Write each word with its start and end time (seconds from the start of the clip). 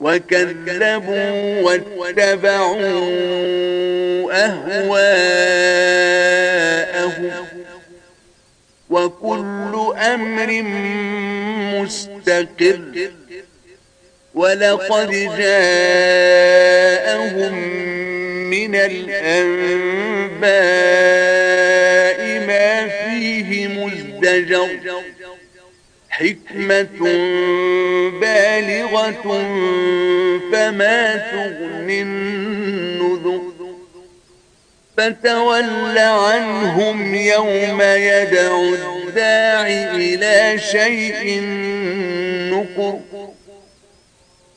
وكذبوا 0.00 1.60
واتبعوا 1.96 2.80
أهواءهم 6.10 7.34
وكل 8.90 9.92
أمر 9.98 10.62
مستقر 11.80 13.10
ولقد 14.34 15.10
جاءهم 15.38 16.60
من 18.50 18.74
الأنباء 18.74 20.50
ما 22.46 22.88
فيه 22.88 23.68
مزدجر 23.68 24.68
حكمة 26.20 27.02
بالغة 28.20 29.24
فما 30.52 31.16
تغني 31.16 32.02
النذر. 32.02 33.40
فتول 34.96 35.98
عنهم 35.98 37.14
يوم 37.14 37.82
يدعو 37.82 38.74
الداعي 38.74 39.90
إلى 39.90 40.58
شيء 40.58 41.40
نكر. 42.52 42.98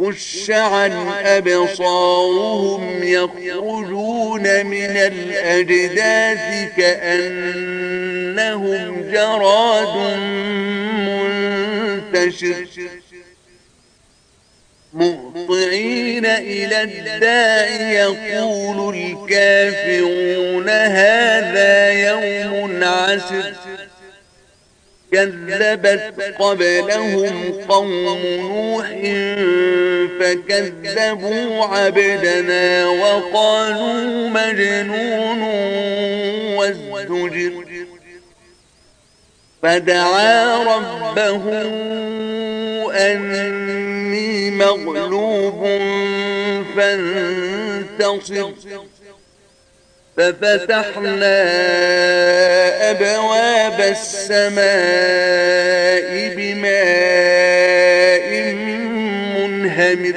خش 0.00 0.50
عن 0.50 0.92
أبصارهم 1.24 3.02
يخرجون 3.02 4.66
من 4.66 4.96
الأجداث 4.96 6.76
كأنهم 6.76 8.16
جراد 9.12 9.96
منتشر. 12.12 12.66
مهطعين 14.92 16.26
إلى 16.26 16.82
الداع 16.82 17.90
يقول 17.90 18.96
الكافرون 18.96 20.68
هذا 20.68 21.92
يوم 21.92 22.84
عسر. 22.84 23.54
كذبت 25.12 26.34
قبلهم 26.38 27.52
قوم 27.68 28.18
نوح 28.40 28.86
فكذبوا 30.20 31.64
عبدنا 31.64 32.86
وقالوا 32.86 34.28
مجنون 34.28 35.42
وازدجر. 36.56 37.65
فدعا 39.66 40.62
ربه 40.62 41.44
أني 42.94 44.50
مغلوب 44.50 45.60
فانتصر. 46.76 48.50
ففتحنا 50.16 51.42
أبواب 52.90 53.80
السماء 53.80 54.66
بماء 56.36 58.28
منهمر. 59.36 60.16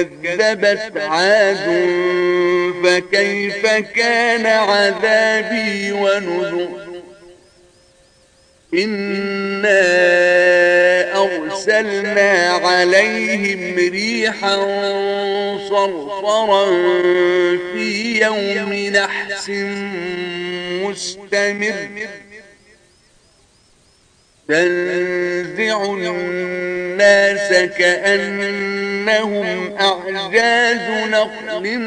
كذبت 0.00 0.96
عاد 0.96 1.66
فكيف 2.84 3.66
كان 3.66 4.46
عذابي 4.46 5.92
ونذر؟ 5.92 6.68
إنا 8.74 9.82
أرسلنا 11.24 12.48
عليهم 12.48 13.76
ريحا 13.90 14.56
صرصرا 15.68 16.66
في 17.72 18.20
يوم 18.22 18.72
نحس 18.72 19.50
مستمر. 20.82 21.88
تنزع 24.52 25.84
الناس 25.84 27.48
كأنهم 27.78 29.48
أعجاز 29.80 31.08
نخل 31.08 31.78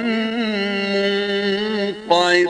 منقعر. 2.10 2.48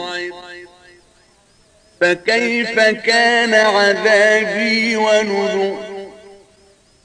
فكيف 2.01 2.79
كان 2.79 3.53
عذابي 3.53 4.95
ونذر؟ 4.95 5.77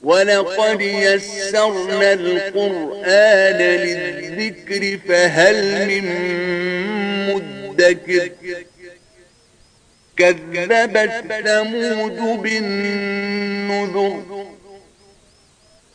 ولقد 0.03 0.81
يسرنا 0.81 2.13
القرآن 2.13 3.59
للذكر 3.59 4.99
فهل 5.09 5.87
من 5.89 6.05
مدكر؟ 7.35 8.31
كذبت 10.21 11.11
ثمود 11.45 12.43
بالنذر 12.43 14.23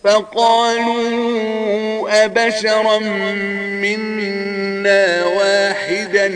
فقالوا 0.03 1.45
أبشرا 2.25 2.99
منا 3.81 5.25
واحدا 5.25 6.27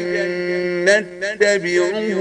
نتبعه 0.85 2.19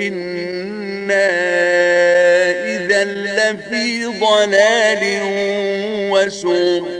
إنا 0.00 1.30
إذا 2.76 3.04
لفي 3.04 4.04
ضلال 4.04 5.20
وسور 6.10 6.99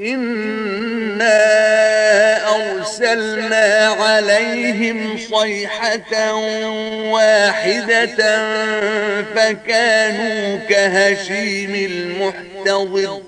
إنا 0.00 1.38
أرسلنا 2.54 3.86
عليهم 4.00 5.18
صيحة 5.18 6.34
واحدة 7.12 8.16
فكانوا 9.34 10.58
كهشيم 10.68 11.74
المحتضر 11.74 13.20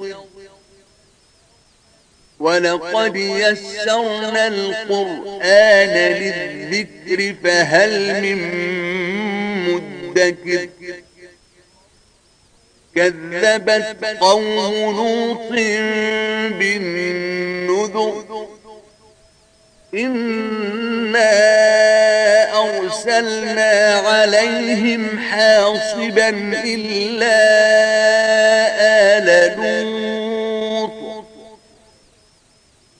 ولقد 2.40 3.16
يسرنا 3.16 4.46
القرآن 4.46 5.94
للذكر 6.12 7.34
فهل 7.44 8.22
من 8.22 8.38
مدكر 9.68 10.68
كذبت 12.96 14.06
قوم 14.20 14.96
لوط 14.96 15.50
بالنذر 16.58 18.24
إنا 19.94 21.30
أرسلنا 22.58 24.02
عليهم 24.06 25.18
حاصبا 25.18 26.28
إلا 26.64 27.36
آل 28.80 29.56
لوط. 29.58 31.24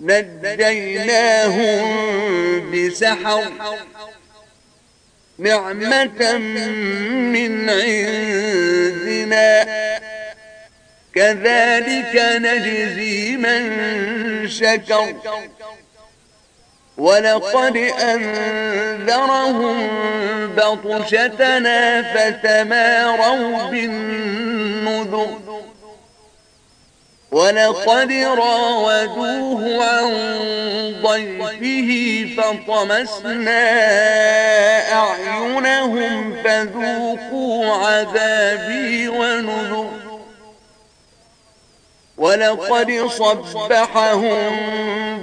نجيناهم 0.01 1.85
بسحر. 2.71 3.45
نعمة 5.39 6.39
من 7.35 7.71
كذلك 11.15 12.15
نجزي 12.17 13.37
من 13.37 14.49
شكر. 14.49 15.15
ولقد 16.99 17.77
أنذرهم 18.03 19.89
بطشتنا 20.57 22.03
فتماروا 22.15 23.71
بالنذر. 23.71 25.44
ولقد 27.35 28.13
راودوه 28.13 29.85
عن 29.85 30.09
ضيفه 31.03 31.91
فطمسنا 32.37 33.63
أعينهم 34.93 36.43
فذوقوا 36.45 37.67
عذابي 37.67 39.09
ونذر. 39.09 39.91
ولقد 42.17 43.07
صبحهم 43.07 44.57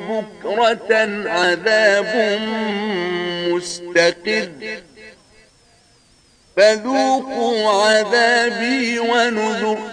بكرة 0.10 0.94
عذاب 1.30 2.40
مستقر. 3.48 4.50
فذوقوا 6.58 7.70
عذابي 7.70 9.00
ونذر. 9.00 9.91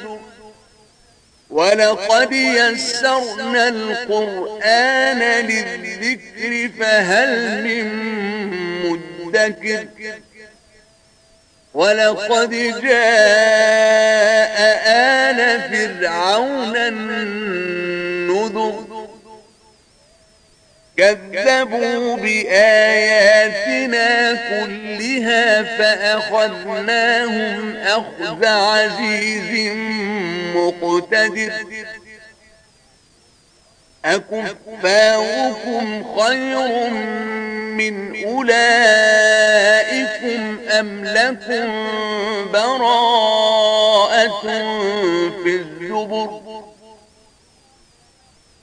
ولقد 1.50 2.32
يسرنا 2.32 3.68
القرآن 3.68 5.18
للذكر 5.46 6.70
فهل 6.80 7.62
من 7.64 7.86
مدكر 8.84 9.86
ولقد 11.74 12.50
جاء 12.82 14.58
آل 14.86 15.60
فرعون 15.70 16.92
كذبوا 20.98 22.16
بآياتنا 22.16 24.08
كلها 24.34 25.62
فأخذناهم 25.78 27.76
أخذ 27.76 28.44
عزيز 28.44 29.72
مقتدر. 30.54 31.52
أكفاركم 34.04 35.86
خير 36.18 36.90
من 37.78 38.24
أولئكم 38.24 39.38
أم 40.70 41.04
لكم 41.04 41.86
براءة 42.52 44.40
في 45.42 45.56
الزبر؟ 45.56 46.47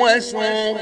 وسعر 0.00 0.76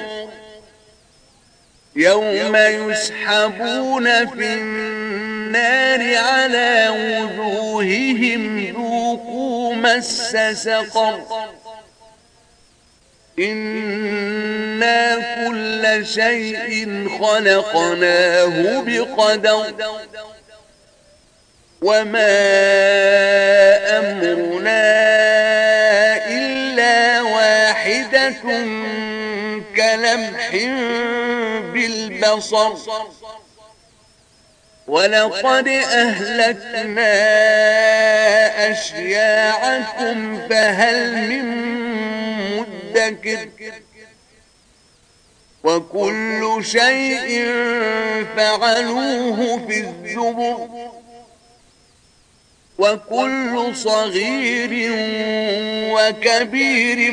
يوم 1.96 2.56
يسحبون 2.56 4.26
في 4.26 4.54
النار 4.54 6.16
على 6.16 6.88
وجوههم 6.88 8.72
ذوقوا 8.72 9.74
مس 9.74 10.36
سقر. 10.52 11.20
إنا 13.38 15.14
كل 15.46 16.06
شيء 16.06 17.08
خلقناه 17.20 18.82
بقدر. 18.86 19.74
وما 21.82 22.38
أمرنا 23.98 24.82
إلا 26.26 27.22
واحدة 27.22 28.42
كلمح 29.78 30.50
بالبصر. 31.72 32.72
ولقد 34.88 35.68
أهلكنا 35.68 37.12
أشياعكم 38.70 40.48
فهل 40.48 41.28
من 41.28 41.46
مدكر؟ 42.56 43.48
وكل 45.64 46.60
شيء 46.64 47.44
فعلوه 48.36 49.66
في 49.68 49.80
الزبر. 49.80 50.68
وكل 52.78 53.76
صغير 53.76 54.92
وكبير 55.94 57.12